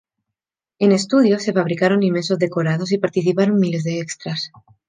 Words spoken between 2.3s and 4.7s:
decorados y participaron miles de extras.